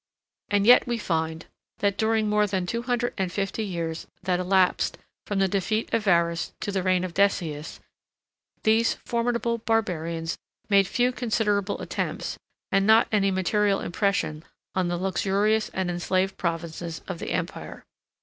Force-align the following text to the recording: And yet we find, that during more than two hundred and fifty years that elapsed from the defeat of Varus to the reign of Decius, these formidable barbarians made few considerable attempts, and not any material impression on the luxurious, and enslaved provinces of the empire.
And 0.49 0.65
yet 0.65 0.87
we 0.87 0.97
find, 0.97 1.45
that 1.77 1.95
during 1.95 2.27
more 2.27 2.47
than 2.47 2.65
two 2.65 2.81
hundred 2.81 3.13
and 3.19 3.31
fifty 3.31 3.63
years 3.63 4.07
that 4.23 4.39
elapsed 4.39 4.97
from 5.27 5.37
the 5.37 5.47
defeat 5.47 5.93
of 5.93 6.05
Varus 6.05 6.53
to 6.61 6.71
the 6.71 6.81
reign 6.81 7.03
of 7.03 7.13
Decius, 7.13 7.79
these 8.63 8.95
formidable 9.05 9.59
barbarians 9.59 10.39
made 10.69 10.87
few 10.87 11.11
considerable 11.11 11.79
attempts, 11.81 12.39
and 12.71 12.87
not 12.87 13.09
any 13.11 13.29
material 13.29 13.79
impression 13.79 14.43
on 14.73 14.87
the 14.87 14.97
luxurious, 14.97 15.69
and 15.69 15.91
enslaved 15.91 16.35
provinces 16.35 17.03
of 17.07 17.19
the 17.19 17.29
empire. 17.29 17.85